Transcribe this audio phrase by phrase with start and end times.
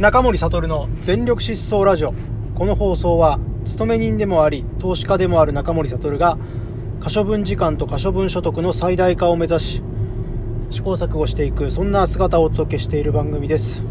[0.00, 2.14] 中森悟の全力疾走ラジオ。
[2.54, 6.38] この放送は勤め人でもあり投資家でもある中森悟が
[7.00, 9.82] 可処分時間と可処分所得の最大化を目指し
[10.70, 13.84] 試行錯誤していくそんな姿をお届けしている番組です。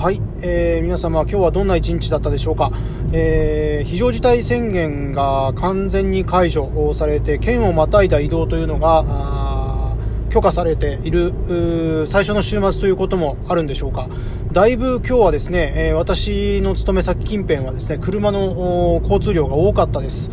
[0.00, 2.72] はい、えー、皆様今日はどんな一日だったでしょうか、
[3.12, 9.94] えー、非常事態宣言が完全に解除されて県をまたいだ移動というのが
[10.30, 14.08] 許可されている最初の週末ということもあるんでしょうか。
[14.52, 20.30] だいぶ今日はですね、え、私の勤め先近辺はですね、車の交通量が多かったです。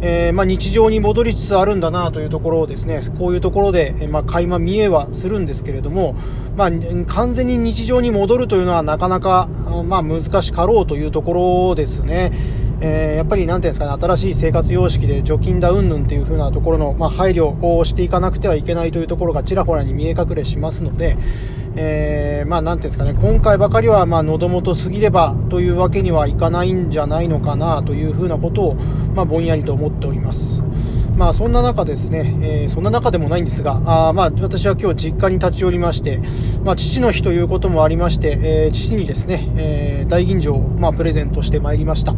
[0.00, 6.14] えー、まあ、日常に戻りつつあるんだなというところをですね、こういうところで、まあ、垣間見えはするんですけれども、
[6.56, 6.70] まあ、
[7.06, 9.46] 完全に日常に戻るというのはなかなか、
[9.84, 12.32] まあ、難しかろうというところですね。
[12.80, 21.18] えー、やっぱりなんていうんですかね、新しい生活様式で除菌だうんぬんっていう風なところの、まあ、配慮をしていかなくてはいけないというところがちらほらに見え隠れしますので、
[21.76, 30.62] えー、まあ、なんていうんですかね、今回ばかりは、まあ、喉元過ぎればというわけにはいかないんじゃないのかなという風なことを、まあ、ぼんやりと思っております。
[31.20, 36.18] まあそんな中ですね、えー、そんな中でもないんですが、あまあ私は今日実家に立ち寄りまして、
[36.64, 42.14] まあ父の日ということもありまして、えー、父にですね、えー、大吟醸を、まあ、プレゼントしてまいりました。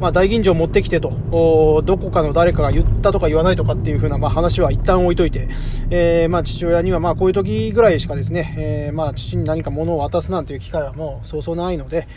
[0.00, 5.50] まあ大吟醸持ってきてと、どこかの誰かが言ったとか言わないとかっていう風な、まあ話は一旦置いといて、
[5.90, 8.54] え、まあ父親にはまあこういう時ぐらいしかですね、
[8.88, 12.08] え、まあ父に何か物を渡すなんていう機会はもうそうそうないので、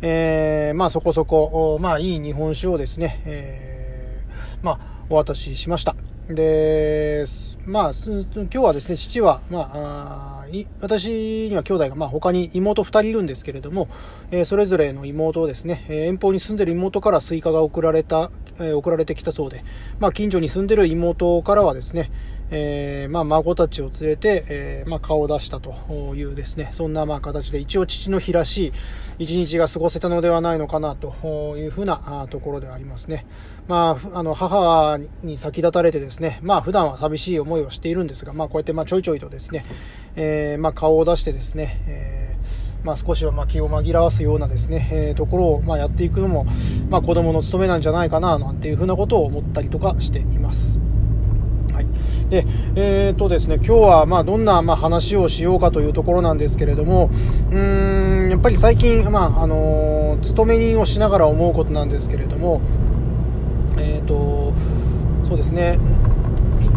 [0.00, 4.22] え、まあそこそこ、まあいい日本酒をですね、え、
[4.62, 5.96] まあお渡ししました。
[6.28, 7.24] で、
[7.64, 9.70] まあ、今日はですね、父は、まあ、
[10.42, 10.46] あ
[10.80, 13.88] 私には兄弟が、まあ、他に妹2人いるんですけれども、
[14.30, 19.64] えー、それぞれの妹をですね、えー、遠方に住んでる妹からスイカが送られた、えー、送られてきたそうで、
[20.00, 22.10] まあ、近所に住んでる妹からはですね、
[22.50, 25.74] えー、まあ、孫たちを連れて、えー、まあ、顔を出したと
[26.14, 28.72] いうですね、そんなまあ形で一応父の日らしい
[29.18, 33.26] 一日が過ごせたのではないのかなというふうなところでありますね。
[33.66, 39.66] まあ、あの、母に先立たれてですね、まあ、普段は寂しい思いをしているんですが、まあ、こうやってまあちょいちょいとですね、
[40.16, 46.46] えー、まあ、顔を出してですね、えー、まあ、少しはま気を紛らわすようなですね、えー、ところをまやっていくのも、
[46.88, 50.80] まあ、子供の務めなんじゃないかな、なんていうふうなことを思ったりとかしています。
[51.72, 51.86] はい。
[52.30, 57.10] で、えーとですね、今日はまあどんなまあ話をしようかというところなんですけれども、
[57.50, 62.60] うーん、やっぱり最近、まあ、あの、勤め人をしながら思うことなんですけれども、
[63.78, 64.52] えーと、
[65.24, 65.78] そうですね、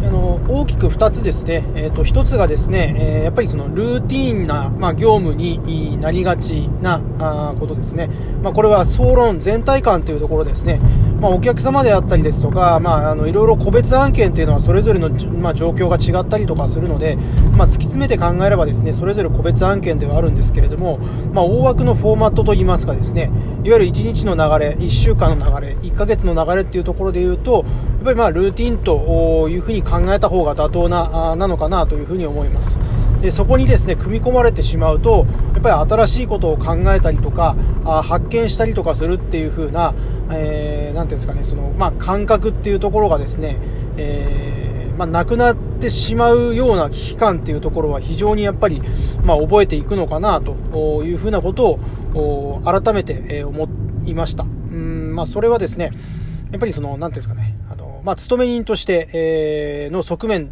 [0.03, 8.09] あの大きく2つですね、えーと、1つがですね、えー、やっぱりそのルーティーンな、まあ、業務になりがちなあことですね、
[8.41, 10.79] まあ、これは総論全体感というところですね、
[11.21, 17.15] まあ、お客様であったりですとか、まあ、あのいろいろ個別案件というのはそれぞれの、まあ、状況が違ったりとかするので、
[17.55, 23.31] まあ、突き詰めて考えればですねそれぞれ個別案件ではあるんですけれども、まあ、大枠のフォーマットといいますかですね
[23.63, 27.65] いわゆる1日の流れ1週間の流れ1ヶ月の流れっていうところで言うと
[27.97, 32.79] やっぱりまあルーティンというふうに考えた方が妥当ななのかなというふうに思います。
[33.21, 37.55] でそこにですね組み込まれてしまうとやっぱり新しいことを考えたりとか
[37.85, 39.93] あ発見したりとかするっていう風な、
[40.33, 43.57] えー、ていうんですかねその、まあ、感覚っていうところがですね、
[43.97, 48.81] えー、まあ、なくなってしまうような危機感っていうところは非常にやっぱり、
[49.23, 51.79] まあ、覚えていくのかなというふうなこと
[52.13, 53.67] を改めて思
[54.05, 54.43] いました。
[54.43, 55.91] うんまあ、それはですね
[56.51, 60.51] やっぱりその何ていうんですかねあの、まあ、勤め人として、えー、の側面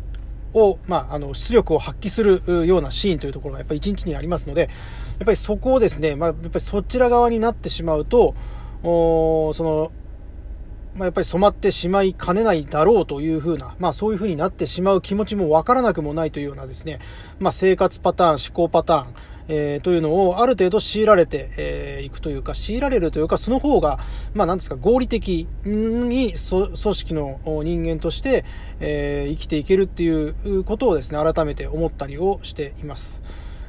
[0.53, 8.35] を、まあ、あの、出力を発揮するようなシーンというところがやっぱり一日にありますので、やっぱりそこをですね、まあ、やっぱりそちら側になってしまうと、
[8.81, 9.91] その、
[10.95, 17.00] まあ、やっぱり染まってしまいかねないだろうというふうな、まあそういうふうになってしまう気持ちもわからなくもないというようなですね、
[17.39, 19.13] まあ生活パターン、思考パターン、
[19.51, 24.00] えー、というのをある程度強いられてい、えー、くというか、強いられるというか、その方が、
[24.34, 28.45] まあなんですか、合理的に組織の人間として、
[28.79, 33.23] えー、生きていけるっていうことをですね、改めて思ったりをしています。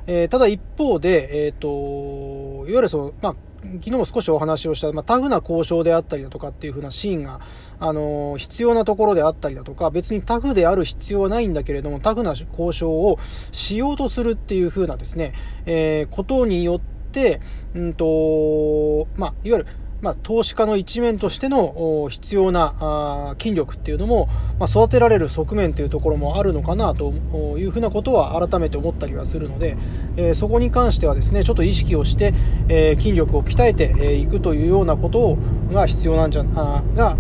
[0.06, 7.40] えー、ただ一方で、えっ、と、いわゆるその、まあ、昨日も少しお話をした、まあ、タフな交渉であったりだとかっていう風なシーンが、
[7.78, 13.18] あのー、必要なところであったりだとか、別にタフである必要はないんだけれども、タフな交渉を
[13.52, 15.34] しようとするっていう風なですね、
[15.66, 16.80] えー、ことによっ
[17.12, 17.40] て、
[17.74, 19.66] うんと、まあ、いわゆる、
[20.02, 27.12] まあ、投資家の一面としての必要な筋力っていうのも、まあ、育てられる側面というところもあるのかなと
[27.58, 29.76] いうふうなことは改めて思ったりはするので、
[30.16, 32.32] えー、そこに関してはですねちょっと意識をして、
[32.68, 35.36] えー、筋力を鍛えていくというようなこと
[35.72, 37.16] が必要なんじゃあが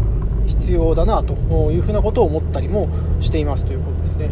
[0.46, 1.34] 必要だなと
[1.70, 2.88] いうふうなことを思ったりも
[3.20, 4.30] していますということですね。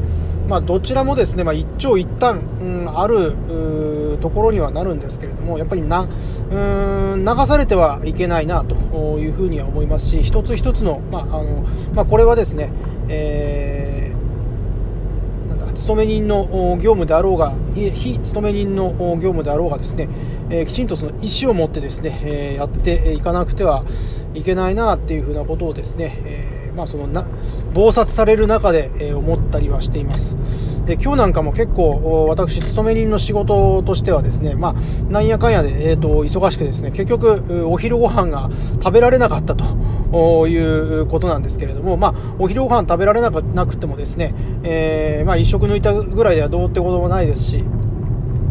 [0.49, 8.75] まあ、どちらもですね、まあ、一長一短、うん、あるところにはなるんですけれどもやっぱりなうーん流されてはいけないなと
[9.19, 12.71] いうふうには思いますし一つ一つの,、まあのまあ、これはですね、
[13.09, 16.47] えー、なんだ勤め人の
[16.81, 20.09] 業務であろうが非勤め人の業務であろうがですね、
[20.51, 23.85] えー、きちんとその意思を持ってですね、えー、やっていかなくては
[24.35, 27.27] いけないなっていうふうなことをですね、えまあ、そのな
[27.75, 30.37] 忙殺される中で、え思ったりはしています。
[30.89, 34.73] で今日なんかも結構私勤め人の仕事としてはですね、まあ、
[35.13, 38.49] なんやかんやで、えーと、忙しくですね結局お昼ご飯が
[38.83, 47.65] 食べられなかったということなんですけれども、まあ、お昼ご飯食べられなくてもですね、えー、まあ、一食抜いたぐらいではどうってこともないですし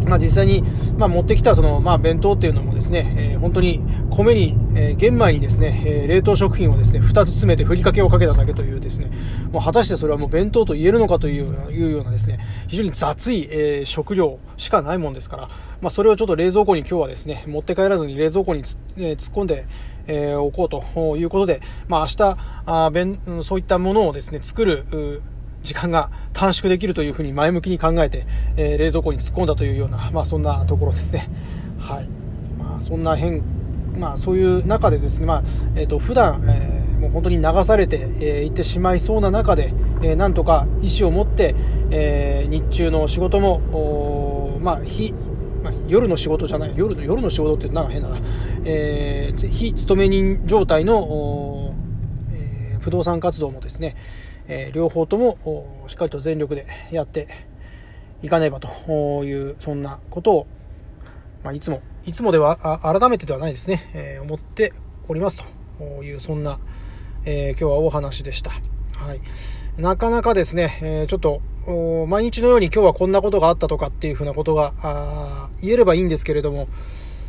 [0.07, 0.63] まあ、実際に、
[0.97, 9.11] まあ、持ってきたその、まあ、弁当っていうのもですね、えー、本当に米に、えー、玄米にですね、えー、冷凍食品をですね、2つ詰めてふりかけをかけただけというですね、
[9.51, 15.49] もう果たしてそれはもう弁当と言えるのかといういうようなですね、非常に雑い、え、食料しかないもんですから、
[15.81, 19.65] まあ、それをちょっと冷蔵庫に今日はですね、持って帰らずに冷蔵庫につ、え、突っ込んで、
[20.07, 25.21] えー、おこうということで、まあ、明日、あ弁そういったものをですね、作る、
[25.63, 28.25] 時間が短縮できるというふうに前向きに考えて、
[28.55, 31.29] えー、冷蔵庫に突っ込んだというような、まあ、そんなところですね。
[31.79, 32.07] はい。
[32.57, 33.41] まあ、そんな変、
[33.97, 35.43] まあ、そういう中でですね、まあ、
[35.75, 41.55] えっ、ー、と、普段、えー、もう本当に流されて、えー、行ってしまいそうな中で、えー、なんとか意思を持って、
[41.89, 45.13] えー、日中の仕事も、まあ、日、
[45.63, 48.17] まあ、夜の仕事じゃない、夜の、夜の仕事ってなんか変だな、
[48.65, 51.56] えー、非勤め人状態の、
[52.87, 53.97] 不動産活動もですね、
[54.47, 57.27] えー、両方ともしっかりと全力でやって
[58.23, 60.47] いかねばという、そんなことを、
[61.43, 64.71] まあ、いつも、いつもでは、改めてではないですね、えー、思って
[65.09, 65.43] おります
[65.77, 66.59] という、そんな、
[67.25, 68.51] えー、今日はお話でした。
[68.51, 69.19] はい。
[69.75, 71.41] なかなかですね、えー、ちょっと、
[72.07, 74.71] 毎日のように今日はこんなことがあったとかっていうふうなことが、
[75.59, 76.69] 言えればいいんですけれども、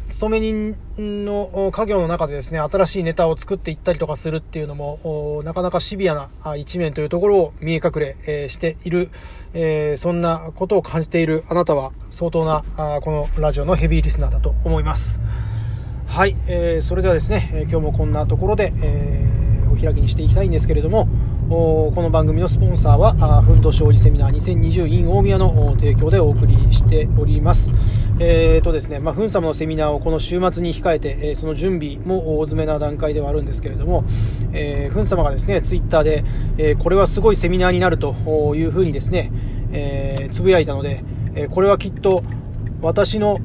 [0.08, 9.10] 勤め人の家業の中でですね、新しいネタを作っていったりとかするっていうのも、なかなかシビアな一面というところを見え隠れ、えしている、
[9.52, 12.64] え、そんなことを感じているあなたは相当な、
[13.02, 15.20] このラジオのヘビーリスナーだと思います。
[16.06, 21.06] はい、えー、それではですね、今日もこんなところで、え、お開きにしていきたいんですけれども、
[21.48, 27.72] この番組のスポンサーは、ふんどしおじセミナー2020 in 大宮の提供でお送りしております。
[28.20, 34.04] えーとですね、まあ、ふん様のセミナーをこの週末に控えて、えー、その準備も大詰めな段階ではあるんですけれども、
[34.52, 36.22] えー、ふん様がですね、ツイッターで、
[36.58, 38.14] えー、これはすごいセミナーになると
[38.54, 39.32] いうふうにですね、
[39.72, 41.02] えー、つぶやいたので、
[41.34, 42.24] え、これはきっと
[42.82, 43.38] 私の、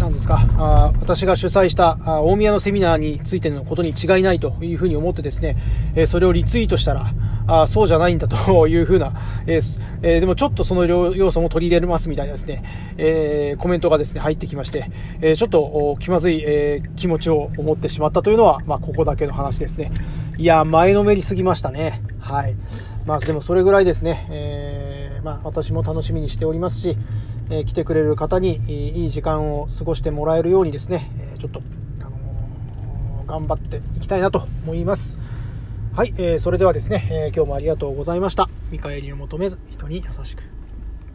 [0.00, 5.56] なんですか、あ私が主催したあ大宮のセミナーについてのことに違いないというふうに思ってですね、
[5.94, 7.12] えそれをリツイートしたら、
[7.46, 9.12] あそうじゃないんだというふうな、
[9.46, 12.64] えーえー、でもちょっとその要素も取り入れますみたいなですね、
[12.96, 19.92] えー、コメントがですね、入ってきまして、えちょっと気まずい、え気持ちを思ってしまったというのは、まあ、ここだけの話ですね。
[20.38, 22.02] いや、前のめりすぎましたね。
[22.20, 22.56] はい。
[23.04, 26.96] まあ、でもそれぐらいですね、えまあ、私も楽しみにしておりますし、
[27.50, 28.60] え来てくれる方に
[28.96, 31.62] いい時間を過ごしてもらえるようにですね、えちょっと、
[32.00, 35.18] あの頑張っていきたいなと思います。
[35.94, 38.48] はい、えー、それではですね、えー、今日もありがとうございました。
[38.70, 40.59] 見返りを求めず、人に優しく。